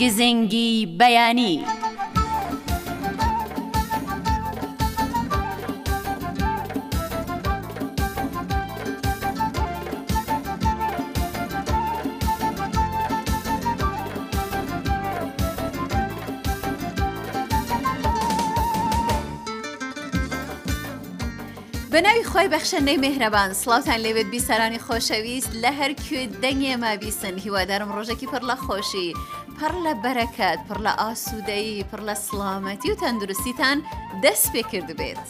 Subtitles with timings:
[0.00, 1.64] گزنگی بەیانی.
[21.92, 28.26] بەناوی خۆی بەخشەندەی مهرەبان سلااوان لەوێت بیسەرانی خۆشەویست لە هەر کوێ دەنگێ مابیسن هیوادارم ڕۆژێکی
[28.32, 29.10] پڕ لە خۆشی
[29.60, 33.78] پڕ لە بەرەکەت پڕ لە ئاسوودەیی پڕ لە سلامەتی و تەندروستیتان
[34.22, 35.28] دەست پێکرد بێت.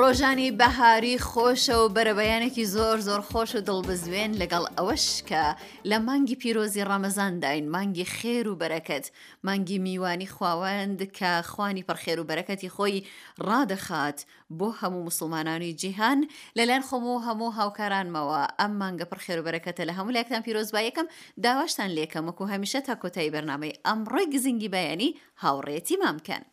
[0.00, 5.44] ڕۆژانی بەهاری خۆشە و بەرەبەیانێکی زۆر زۆر خۆش و دڵبزوێن لەگەڵ ئەوەشکە
[5.90, 9.06] لە مانگی پیرۆزی ڕەمەزانداین مانگی خێر و بەرەکەت
[9.46, 13.04] مانگی میوانی خواوەند کە خوانی پڕخێر و بەرەکەتی خۆی
[13.48, 14.18] ڕادەخات
[14.58, 16.20] بۆ هەموو مسلمانانی جیهان
[16.58, 21.06] لەلایەن خۆم و هەموو هاوکارانمەوە ئەم مانگە پڕخێر و بەرەکەتە لە هەموو لەکتان پیرۆزبایەکەم
[21.44, 25.10] داواشتان لێکەمەک و هەمیشە تا کۆتایی بەرنامەی ئەمڕۆی گزینگی بەیانی
[25.42, 26.44] هاوڕێتی مامکەن.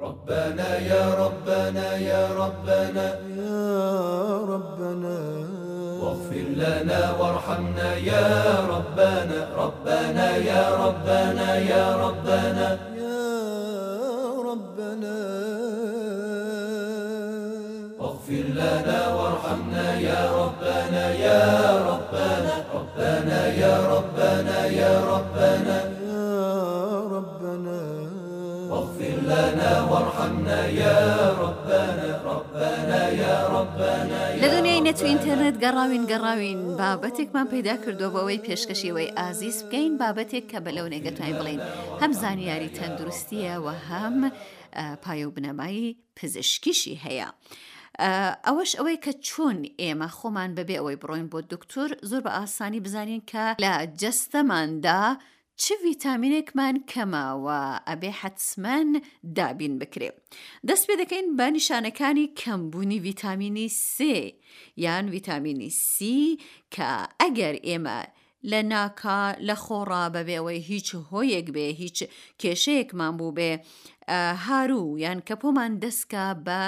[0.00, 3.04] ربنا يا ربنا يا ربنا
[3.38, 5.18] يا ربنا
[6.02, 11.93] واغفر لنا وارحمنا يا ربنا ربنا يا ربنا يا
[35.64, 41.60] گەڕاوین گەڕاوین بابەتێکمان پەیدا کردو بەوەی پێشکەشیەوەی ئازیز بکەین بابەتێک کە بەلەو نەگەتوانین بڵین
[42.00, 44.18] هەم زانیاری تەندروستیە و هەم
[45.04, 45.88] پایە و بنەمایی
[46.18, 47.28] پزیشکیشی هەیە.
[48.46, 53.22] ئەوەش ئەوەی کە چۆن ئێمە خۆمان بەبێ ئەوەی بڕۆین بۆ دکتۆر زۆر بە ئاسانی بزانین
[53.30, 55.00] کە لە جەستەماندا
[55.62, 58.88] چ ڤیتامینێکمان کەماوە ئەبێ حەتسمان
[59.36, 60.10] دابین بکرێ.
[60.68, 63.94] دەست پێ دەکەین بە نیشانەکانی کەمبوونی ڤیتامینی C
[64.84, 65.94] یان ڤیتامینی C
[66.74, 68.00] کە ئەگەر ئێمە
[68.50, 71.98] لە ناکا لە خۆڕا بەبێەوەی هیچ هۆیەک بێ هیچ
[72.40, 73.52] کێشەیەکمان بوو بێ
[74.08, 76.60] هاروو یان کەپۆمان دەستکە بە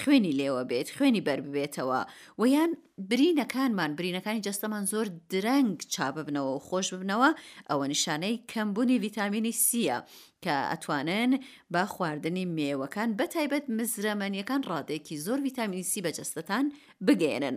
[0.00, 2.00] خوێنی لێوە بێت خوێنی برببێتەوە
[2.40, 2.72] و یان
[3.10, 7.30] برینەکانمان برینەکانی جەستەمان زۆر درەنگ چابە بنەوە و خۆش ببنەوە
[7.70, 9.98] ئەوە نیشانەی کەمبوونی ڤیتامینی سیە
[10.44, 11.32] کە ئەتوانن
[11.72, 16.64] با خواردنی مێوەکان بەتایبەت مزرەمەنیەکان ڕادێکی زۆر ڤیتامینی سی بەجەستەتان
[17.06, 17.56] بگەێنن.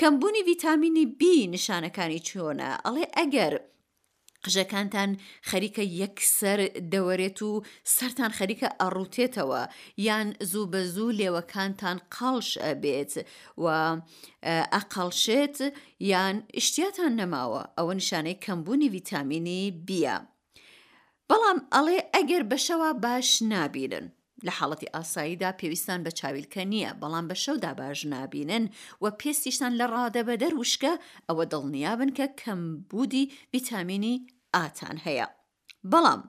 [0.00, 1.20] کەمبوونی ڤیتامینی B
[1.54, 3.54] نیشانەکانی چۆنە ئەڵێ ئەگەر
[4.46, 5.10] قژەکانتان
[5.50, 6.60] خەریکە یەکسەر
[6.92, 7.52] دەوەرێت و
[7.96, 9.62] سەران خەریکە ئەڕوتێتەوە
[10.06, 13.12] یان زوو بە زوو لێوەکانتان قالش ئەبێت
[13.62, 13.64] و
[14.74, 15.56] ئەقالشێت
[16.12, 20.16] یان شتیاتان نەماوە ئەوە نیشانەی کەمبوونی ڤیتامینی بیە.
[21.28, 24.06] بەڵام ئەڵێ ئەگەر بەشەوە باش نابینن.
[24.46, 28.64] لە حاڵەتی ئاساییدا پێویستان بە چاویلکە نییە بەڵام بە شەودا باش نابینن
[29.02, 30.92] و پێستیشان لە ڕادە بە دەروشکە
[31.28, 34.14] ئەوە دڵنیابن کە کەمبودی ویتامینی
[34.54, 35.26] ئاتان هەیە.
[35.92, 36.22] بەڵام،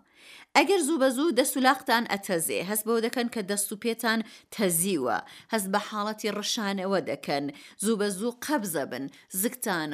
[0.57, 4.19] ئەگەر زوو بە زوو دەسولاختان ئەتەزێ هەست بەوە دەکەن کە دەست و پێتان
[4.55, 5.17] تەزیوە
[5.53, 7.45] هەست بە حاڵەتی ڕشانەوە دەکەن
[7.83, 9.03] زوو بە زوو قەبزە بن
[9.41, 9.91] زگتان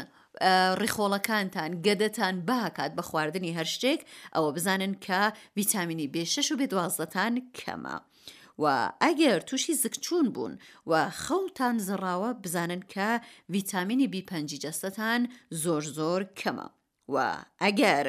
[0.81, 4.01] ڕیخۆڵەکانتان گەدەتان باکات بە خواردنی هەر شتێک
[4.35, 5.21] ئەوە بزانن کە
[5.57, 7.97] ڤیتامینی بێشەش و بێ دوازدەتان کەمە.
[8.63, 8.65] و
[9.03, 10.53] ئەگەر تووشی زکچوون بوون
[10.89, 10.91] و
[11.23, 13.09] خەڵتان زڕاوە بزانن کە
[13.53, 15.21] ڤیتامینی بیپەنجی جەستەتان
[15.63, 16.67] زۆر زۆر کەمە
[17.13, 17.15] و
[17.63, 18.07] ئەگەر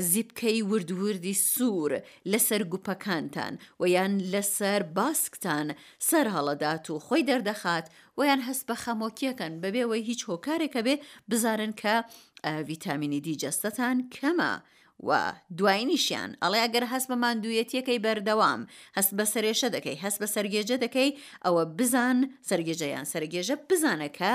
[0.00, 1.98] زیبکەی وردوردی سوور
[2.32, 5.68] لەسەر گوپەکانتان و یان لەسەر باسکتان
[6.08, 7.86] سەر هەڵەدات و خۆی دەردەخات
[8.18, 10.94] و یان هەست بە خەمۆکیەکەن بەبێەوەی هیچ هۆکارێکە بێ
[11.30, 11.94] بزارن کە
[12.68, 14.54] ڤیتامینی دی جەستەتان کەمە.
[15.08, 18.62] و دوایینیشیان ئەڵێ ئەگەر هەست بە مادوویەتیەکەی بەردەوام
[18.96, 21.10] هەست بە سرێشە دەکەی هەست بە سرگێجە دەکەی
[21.44, 22.18] ئەوە بزان
[22.48, 24.32] سرگێجەیان سرگێژە بزانەکە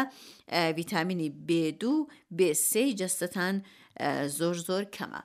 [0.77, 1.95] ویتامینی بێدو
[2.39, 3.56] بێسی جەستتان
[4.38, 5.22] زۆر زۆر کەمە.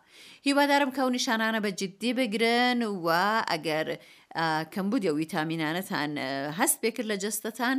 [0.47, 3.09] هیوادارم کە و نیشانانە بە جددی بگرن و
[3.51, 3.89] ئەگەر
[4.75, 6.11] کەمبودی و ویتامینانەتان
[6.59, 7.77] هەست پێکرد لە جستتان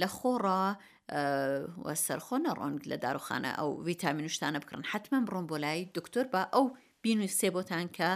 [0.00, 0.64] لە خۆڕە،
[2.06, 6.66] سەرخۆنە ڕۆنگ لە داروخانە ئەو ویتامینشتانە بکڕن حتممە بڕۆم بۆ لای دکتۆر بە ئەو
[7.04, 8.10] بینویسێ بۆتان کە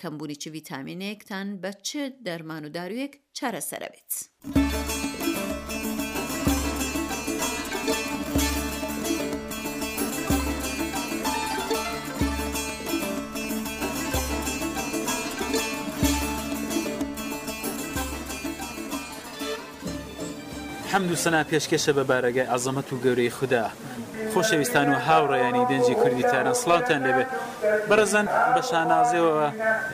[0.00, 1.88] کەمبوونی چ ویتامینێکتان بە چ
[2.26, 4.10] دەرمان و دارویەک چارەسەرە بێت.
[20.92, 23.64] حەمد و سنا پێشکەشە بە بارەگای ئازەمەت و گەورەی خوددا
[24.34, 27.28] خۆشەویستان و هاوڕێیانی دەنجی کوردیتانە سڵاتان لەبێت
[27.88, 29.46] بەرەزەن بە شانازێەوە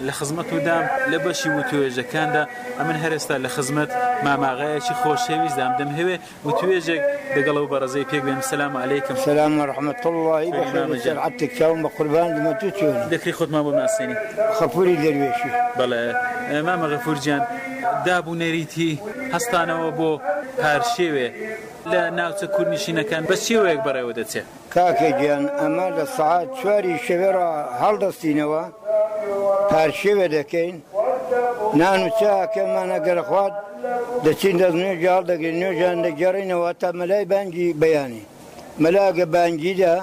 [0.07, 2.43] لە خزمەت و دام لە بەشی و توێژەکاندا
[2.79, 3.91] ئەمن هەرێستا لە خزمەت
[4.27, 6.17] ماماغایەکی خۆشەویست دام دەم هەوێ
[6.47, 7.03] و توێژێک
[7.37, 10.51] دەگەڵ و بەرەزەی پێک بێم سلام عیکم سلام ڕحمت اللهی
[11.07, 14.17] بەعاتێک چاوم بە قوربان لەمە تو چۆن دەکری خۆتمان بۆ ناسێنی
[14.59, 16.03] خەپوری دەروێشی بەڵێ
[16.69, 17.43] مامە غەفورجیان
[18.07, 18.91] دابوو نەریتی
[19.35, 20.13] هەستانەوە بۆ
[20.67, 21.27] هەر شێوێ
[21.91, 27.49] لە ناوچە کوردنشینەکان بە شێوەیەک بەڕێوە دەچێت کاکە گیان ئەمە لە سعات چواری شەوێرە
[27.83, 28.63] هەڵدەستینەوە
[29.71, 30.77] پارشێوێ دەکەین
[31.81, 33.55] نان و چاکەمانە گەرەخوات
[34.25, 38.25] دەچین دەستنوێ جاڵ دەگەین نوێژان دەگەڕینەوە تا مەلای بانگی بەیانی
[38.83, 39.95] مەلاگە بانگیدا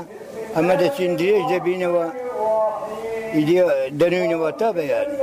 [0.56, 2.06] ئەمە دەچین درێژ دەبینەوە
[4.00, 5.18] دەنوینەوە تا بەیانی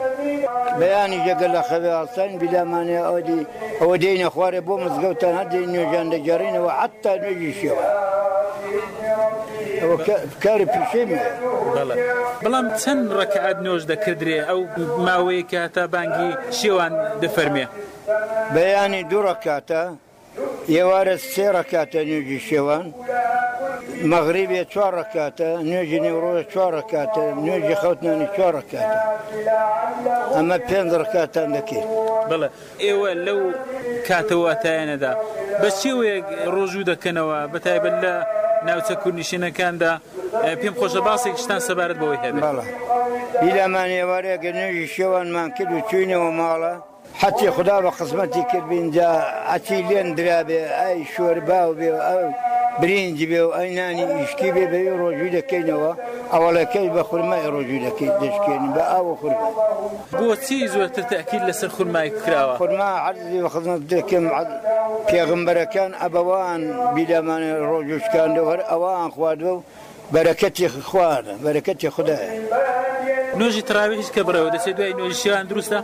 [0.81, 3.41] بەیانی جگە لە خەوێڵسان بیلامانێ ئەودی
[3.81, 7.85] ئەوە دێنە خوارێ بۆ مزگەوتان هەردی نوێژان دەگەڕینەوە حتا نوێژی شێوە.
[10.45, 11.21] کاری پیشێمە
[12.43, 14.61] بەڵام چەند ڕکعات نۆژ دەکردرێ ئەو
[15.07, 16.93] ماوەیە کە تا بانگی شێوان
[17.23, 17.67] دەفەرمێ
[18.55, 19.83] بەیانی دوو ڕکاتە،
[20.75, 22.85] ئێوارە سێ ڕکاتە نوێژی شێوان
[24.13, 28.91] مەغریبێ چوارڕکاتە نوێژی نێوڕۆژە چوارڕکاتە نوێژی خەوتنانی چوارڕکاتە
[30.37, 31.89] ئەمە پێنج ڕکاتان دەکەیت
[32.31, 32.49] بڵێ
[32.85, 33.41] ئێوە لەو
[34.09, 35.13] کاتەوەتایەنەدا
[35.61, 38.15] بە چێوەیەک ڕۆژوو دەکەنەوە بەتایبەت لە
[38.67, 39.91] ناوچە کوردنیشینەکاندا
[40.61, 42.65] پێم خۆشە باسێکشتان سەبارەت بەوەی هەبێ بەڵە
[43.41, 46.75] بیلامانێوارەیەگە نوێژی شێوانمان کرد و چوینەوە ماڵە
[47.23, 49.11] حەتی خدا بە قسمەتی کرد اینجا
[49.51, 52.23] ئەچی لێن درابێ ئای شوەر باو بێ ئەو
[52.81, 55.93] برنجی بێ و ئەینانی ئیشکی بێ بێ ڕۆژوی دەکەینەوە
[56.33, 59.33] ئەوەڵەکەی بە خورمای ڕۆژوی دەکەی دەشکێن بە ئاوە خور
[60.19, 64.25] بۆچی زۆرتر تاکیل لەسەر خورمای کراوە خورما عەرزی بە خزمەت دەکەم
[65.11, 66.63] پێغمبەرەکان ئەبەوان
[66.97, 69.63] بیدامانە ڕۆژوشکان دەوەر ئەوان خواردەوە و
[70.15, 72.27] بەرەکەتی خواردە بەرەکەتی خدای
[73.39, 75.79] نوۆژی تراوی هیچ کە برەوە دەچێت دوای نوۆژیان دروستە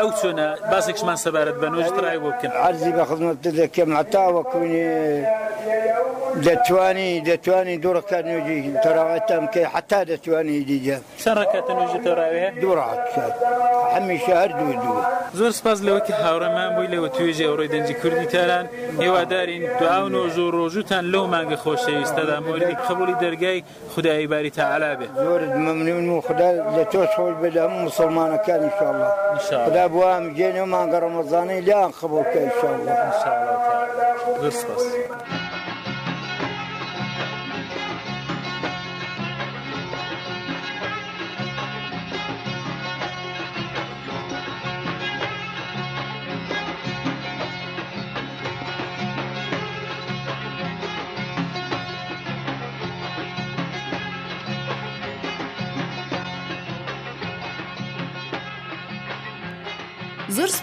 [0.00, 4.86] ئەو چۆنە باسێکشمان سەبارەت بە نوۆژ تراوی بۆ بکەن عەرزی بە خزمەت دەکەم هەتاوە کوونی
[6.48, 13.02] دەتوانی دەتوانی دوڕەکە نوێژی تەراوەتەم کە حتا دەتوانی دیجە سەرڕەکەتە نوێژی تەراوێ دوڕات
[13.96, 14.98] هەمیشە هەردوو دوو
[15.38, 18.64] زۆر سپاس لەوەکی هاوڕەمان بووی لەوە توێژی ئەوڕێ دەنجی کوردی تاران
[19.04, 23.58] هێوادارین دواون نۆژ و ڕۆژوتان لەو مانگە خۆشەویستەدا مۆردی قبولی دەرگای
[23.94, 29.10] خدای باری تەعالا بێت زۆر ممنون و خدا لە تۆش خۆش بدە هەموو مسلمانەکان ئینشاءڵڵه
[29.66, 32.92] خدا بوام گێنێ و مانگە ڕەمەزانەی لیان خەبووکە ئینشاءڵڵه
[34.42, 34.82] زۆر سپاس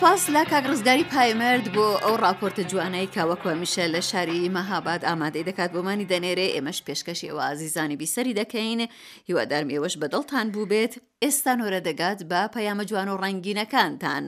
[0.01, 5.47] سپاس لا کاک ڕزگاری پایمەرد بۆ ئەو راپۆرتە جوانایی کاوەکوە میشە لە شاری مەهاباد ئامادەی
[5.49, 8.81] دەکات بۆمانی دەنێرێ ئێمەش پێشکەشی ئەوە ئازیزانی بیسەری دەکەین
[9.29, 10.93] هیوادارم ئێوەش بەدڵتان بوو بێت
[11.23, 14.23] ئێستا نۆرە دەگات بە پەیامە جوان و ڕنگینەکانتان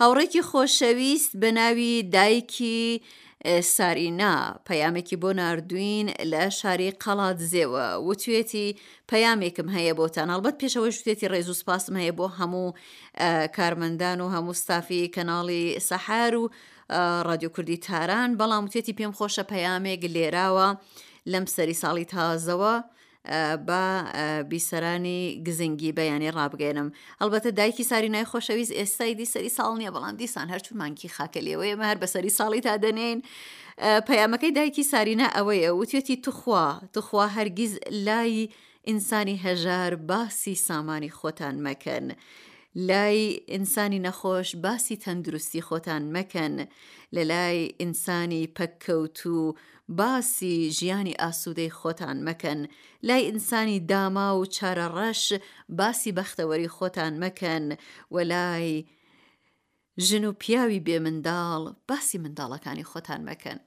[0.00, 2.82] هاوڕێکی خۆشەویست بە ناوی دایکی
[3.64, 4.36] سارینا
[4.68, 8.66] پەیامێکی بۆ نردوین لە شاری قەڵات زێوە وتوێتی
[9.10, 12.74] پەیامێکم هەیە بۆتان هەڵبەت پێشەوە شتێتی ڕێز و سپاسم هەیە بۆ هەموو
[13.56, 16.44] کارمەندان و هەموو ستافی کەناڵی سەحار و
[17.28, 20.68] ڕادیو کوردی تاران بەڵام وتێتی پێم خۆشە پەیامێک لێراوە
[21.32, 22.74] لەم سەری ساڵی تازەوە
[23.68, 23.84] بە
[24.50, 26.88] بیسەرانی گزنگی بەیانی ڕابگەێنم
[27.20, 31.84] ئەلبەتە دایکی ساری نای خۆشەویست ئێستای دیسەری ساڵ نییە بەڵام دیسان هەرچوومانکی خاکە لێەوە ئێمە
[31.90, 33.18] هەر بەسەری ساڵی تا دەنێن.
[34.08, 37.72] پەیامەکەی دایکی سارینە ئەوەیە وتێتی توخوا توخوا هەرگیز
[38.06, 38.48] لای
[38.88, 42.06] ئینسانی هەژار باسی سامانی خۆتان مەکەن.
[42.78, 46.54] لای ئینسانی نەخۆش باسی تەندروستی خۆتان مەکەن
[47.16, 49.54] لە لای ئینسانی پەککەوت و
[49.88, 52.60] باسی ژیانی ئاسوودەی خۆتان مەکەن
[53.06, 55.22] لای ئینسانی داما و چارە ڕەش
[55.78, 57.64] باسی بەختەوەری خۆتان مەکەن
[58.14, 58.84] و لای
[60.06, 63.58] ژن و پیاوی بێ منداڵ باسی منداڵەکانی خۆتان مەکەن.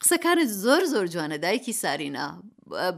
[0.00, 2.28] قسەکانت زۆر زۆر جوانە دایکی سارینا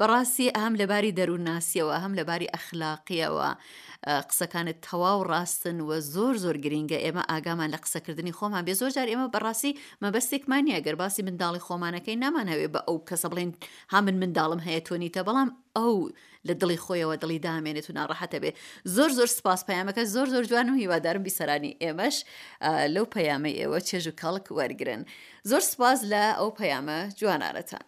[0.01, 3.49] بەڕاستی ئەم لەباری دەروناسیەوە هەم لەباری ئەخلاقیەوە
[4.29, 9.07] قسەکانت تەواو ڕاستن و زۆر زۆر گرینگە ئێمە ئاگامان لە قسەکردنی خۆمان بێ زۆر جار
[9.13, 9.73] ئێمە بەڕاستی
[10.03, 13.51] مەبەستێکمانە گەرباسی منداڵی خۆمانەکەی نامانەوێ بە ئەو کەسە بڵێن
[13.93, 15.49] ها من منداڵم هەیە تۆنیتە بەڵام
[15.79, 15.95] ئەو
[16.49, 18.51] لە دڵی خۆیەوە دڵی دامێنێت و ناڕەحەتە بێ
[18.95, 22.17] زۆر زۆر سپاس پەیامەکە زۆر زۆر جوان و هیوادارم بیسەرانی ئێمەش
[22.95, 25.01] لەو پەیامی ئێوە چێژ و کەڵک وەرگن
[25.51, 27.87] زۆر سپاس لە ئەو پەیامە جوانارەتان.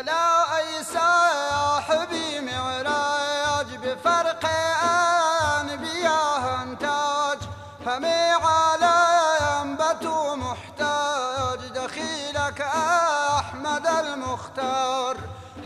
[0.00, 4.46] ولا أي صاحبي معراج بفرق
[5.60, 7.38] أنبياهم تاج
[7.86, 12.60] همي عالم بتو محتاج دخيلك
[13.38, 15.16] أحمد المختار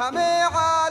[0.01, 0.84] همي عالم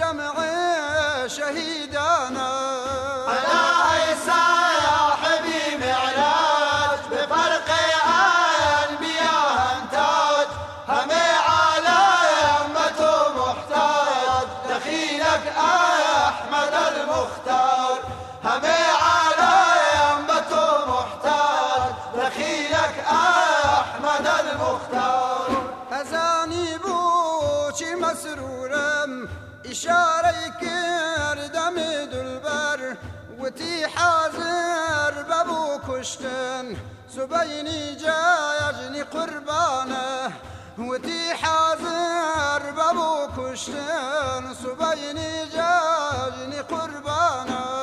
[0.00, 0.32] جمع
[1.26, 2.48] شهيدانا
[3.26, 3.60] على
[3.92, 4.40] عيسى
[4.84, 7.68] يا حبيب معراج بفرق
[8.90, 10.46] أنبياء تاج
[10.88, 11.10] هم
[11.48, 12.74] عالم
[13.36, 17.98] محتاج دخيلك أحمد المختار
[18.44, 18.62] هم
[19.02, 20.24] عالم
[20.88, 28.59] محتاج دخيلك أحمد المختار أزاني بوشي مسرور
[29.70, 31.76] ئیشارەی کردەم
[32.12, 32.80] دولبەر
[33.40, 36.66] وتی حەزر بەبوو کوشتن
[37.14, 40.10] سوبەینی جایەژنی قوربانە
[40.88, 47.79] وتی حەزر بەبوو کوشتن سوبەینی جاژنی قوربانە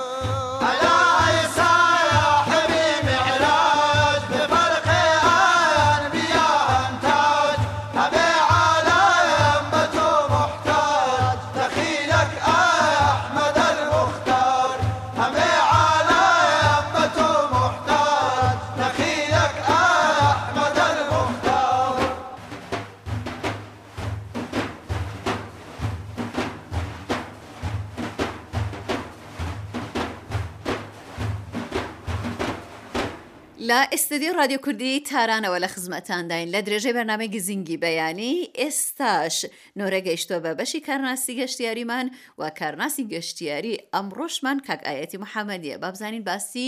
[33.70, 39.36] لە ئێستدی رادیو کوردی تارانەوە لە خزمەتانداین لە درێژەی بەنامەی زینگی بەیانی ئێستاش
[39.80, 42.08] نۆرەگەیشتوە بە بەشی کارناسی گەشتیاریمان
[42.40, 46.68] و کارناسی گەشتیاری ئەمڕۆشمان کاکایەتی محەممەدیە بابزانین باسی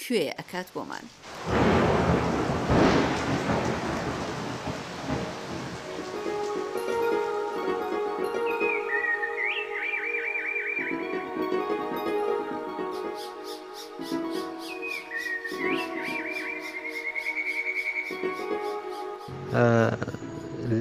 [0.00, 1.04] کوێ ئەکات بۆمان.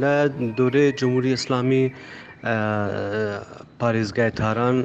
[0.02, 0.16] لە
[0.60, 1.84] دورێ جمهوری ئسلامی
[3.80, 4.78] پارێزگای تاران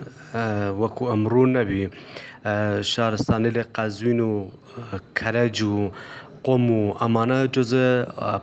[0.80, 1.82] وەکو ئەمڕوو نەبی
[2.92, 4.32] شارستانی لێ قازوین و
[5.18, 5.74] کەرەج و
[6.46, 7.86] قۆم و ئەمانە جزە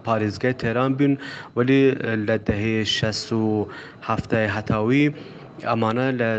[0.05, 1.13] پارێزگای تێران بوون
[1.57, 1.83] وەلی
[2.27, 3.45] لە دەهەیە شەس و
[4.07, 5.05] هەفتای هەتاوی
[5.69, 6.29] ئەمانە لە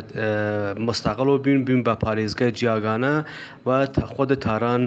[0.89, 3.15] مستەقلەوە بین بین بە پارێزگە جیاگانە
[3.67, 3.69] و
[4.13, 4.83] خۆدە تاران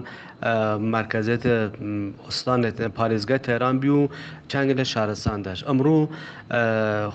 [0.96, 1.44] مرکزێت
[2.25, 2.62] ئۆستان
[2.98, 4.04] پارێزگای تێران بی و
[4.51, 6.01] چەنگ لە شارستانداش ئەمڕوو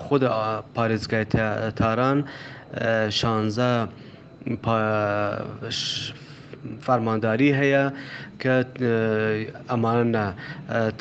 [0.07, 0.29] خۆدە
[0.75, 1.23] پارێزگای
[1.79, 2.19] تاران
[3.19, 3.71] شانزە
[6.85, 7.83] فەرمانداری هەیە
[8.41, 8.55] کە
[9.69, 10.27] ئەمانە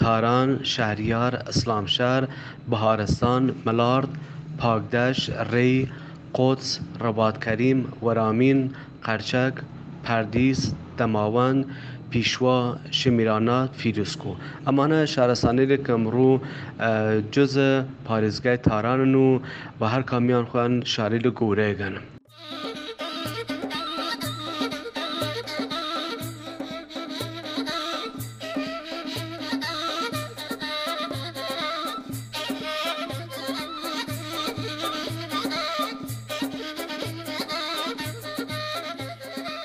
[0.01, 2.23] تاران شهریار ئەسلام شار
[2.71, 4.13] بەهارستان مەلارد
[4.61, 5.21] پاکدەش
[5.53, 5.81] ڕێی
[6.39, 6.63] قۆچ
[7.05, 8.59] ڕەباتکەریم وەرامین
[9.07, 9.55] قەرچەک
[10.05, 10.61] پەردیس
[10.99, 11.61] دەماوەند
[12.11, 12.59] پیشوە
[13.01, 14.33] شمیرانە فیرۆسکۆ
[14.67, 16.35] ئەمانە شارەسانەیە کە ئەمڕوو
[17.35, 17.71] جزە
[18.07, 19.29] پارێزگای تارانن و
[19.79, 21.95] بە هەر کامیان خوێن شاری لە گەورەیەگەن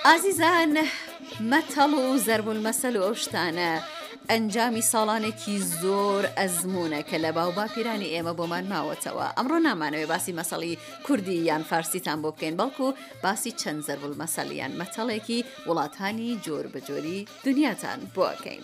[0.09, 0.75] ئازیزان
[1.51, 3.71] مەتەڵ و زەربون مەسەل و ئەو شتانە
[4.31, 10.73] ئەنجامی ساڵانێکی زۆر ئەزمونونەکە لە باو باپیرانی ئێمە بۆمان ماوەتەوە ئەمڕۆ نامانەوێ باسی مەسەڵی
[11.05, 12.87] کوردی یان فارسیتان بۆ بکەین بەڵکو
[13.23, 18.61] باسی چەند زەربول مەسەلیان مەتەڵێکی وڵاتانی جۆر بەجۆری دنیاتان بۆکەین.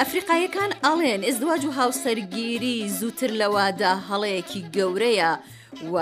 [0.00, 5.32] ئەفریقایەکان ئەڵێن ئێزدواج و هاوسەرگیری زووتر لەوادا هەڵەیەکی گەورەیە
[5.92, 5.94] و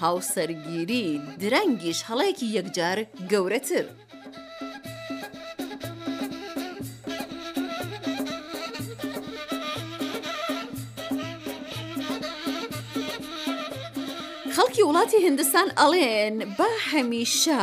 [0.00, 1.06] هاوسەرگیری
[1.42, 2.98] درەنگیش هەڵەیەکی یەکجار
[3.30, 3.84] گەورەتر.
[14.76, 17.60] سەرۆکی وڵاتی هندستان ئەڵێن بە هەمیشە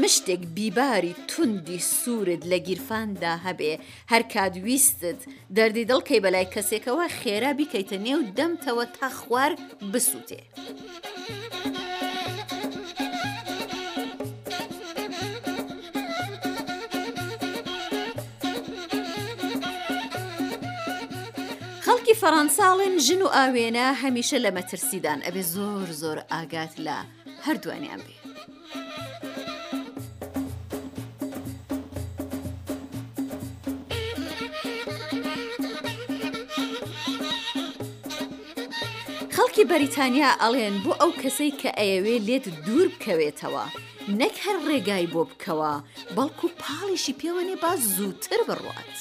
[0.00, 3.74] مشتێک بیباری توندی سوورد لە گیرفاندا هەبێ
[4.12, 5.20] هەر کادویستت
[5.56, 9.52] دەردی دڵکەی بەلای کەسێکەوە خێرا بیکەیتە نێو دەمتەوە تا خوار
[9.92, 10.40] بسووتێ.
[22.10, 26.98] بانگی فەڕەنساڵێن ژن و ئاوێنە هەمیشە لە مەترسیدان ئەبێ زۆر زۆر ئاگات لە
[27.46, 28.16] هەردوانیان بێ.
[39.34, 43.64] خەڵکی بەریتانیا ئەڵێن بۆ ئەو کەسەی کە ئەیەوێ لێت دوور بکەوێتەوە.
[44.20, 45.72] نەک هەر ڕێگای بۆ بکەوە
[46.16, 48.98] بەڵکو پاڵیشی پێوەنێ با زووتر بڕوات.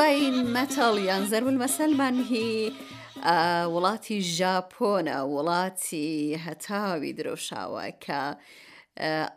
[0.00, 2.50] دوای مەتاڵیان زەرول مەسەلمان هی
[3.74, 6.08] وڵاتی ژاپۆنە وڵاتی
[6.44, 8.22] هەتاوی درۆشاوە کە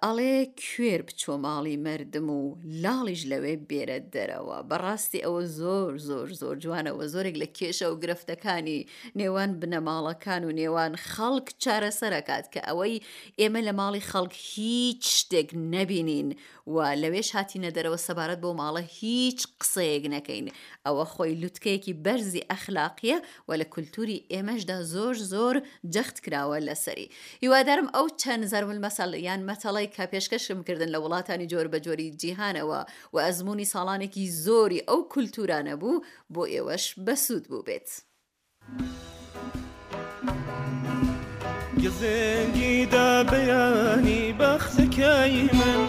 [0.05, 2.41] ئەڵێ کوێر بچۆ ماڵی مردم و
[2.83, 8.79] لاڵیش لەوێ بێرە دەرەوە بەڕاستی ئەوە زۆر زۆر زۆر جوانەوە زۆرێک لە کێشە و گرفتەکانی
[9.19, 13.03] نێوان بنەماڵەکان و نێوان خەڵک چارەسەرکات کە ئەوەی
[13.39, 16.29] ئێمە لە ماڵی خەڵک هیچ شتێک نەبینین
[16.73, 20.45] و لەوێش هاتیە دەرەوە سەبارەت بۆ ماڵە هیچ قسەیەک نەکەین
[20.85, 25.55] ئەوە خۆی لوتکەیەکی بەرزی ئەخلاقیە و لە کولتوری ئێمەشدا زۆر زۆر
[25.93, 27.07] جەخت کراوە لەسەری
[27.43, 31.79] هیوادارم ئەو چەند زەرمل مەسەڵ یان مە مەتەڵی کە پێشکەشم کردن لە وڵاتانی جۆر بە
[31.85, 32.81] جۆری جیهانەوە
[33.13, 37.89] و ئەزمموی ساڵانێکی زۆری ئەو کولتورانە بوو بۆ ئێوەش بەسوود بوو بێت.
[41.83, 45.79] گزێنگی دا بەیانی بەختەکەی من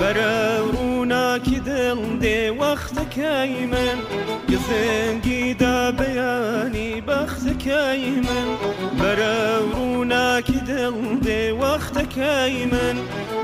[0.00, 0.36] بەرە
[0.74, 3.98] ڕووناکی دڵ دێ وەختەکەی من
[4.50, 8.48] گزێنگی دا بەیانی بەختەکەی من
[9.02, 9.36] بەرە
[9.74, 12.96] ڕووناکی دڵ دێ وەختەکەی من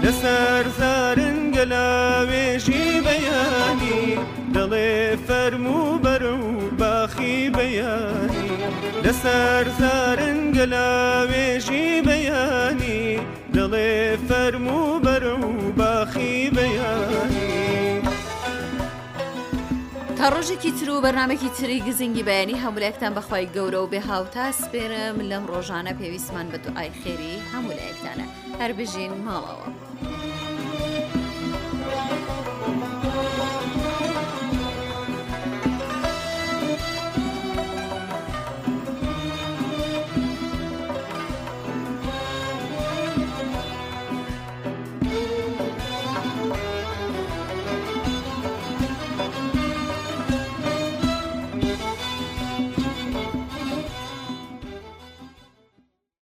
[0.05, 4.05] لەسەر زارن گەلاوێژی بەیانی
[4.55, 4.91] دەڵێ
[5.27, 6.49] فەرمو بەرە و
[6.81, 8.49] باخی بەیانی
[9.05, 13.05] لەسەر زارن گەلاوێژی بەیانی
[13.57, 13.97] دڵێ
[14.29, 17.58] فەرمو بەرە و باخی بەیانی
[20.19, 25.17] تا ڕۆژێکی تر و بەرنمێکی تری گزینگی بەیانی هەمولایەکتان بەخوای گەورە و بێ هاوتا سپێرم
[25.31, 28.27] لەم ڕۆژانە پێویستمان بە دوعای خێری هەمولایەکتانە
[28.59, 29.88] هەر بژین ماڵەوە.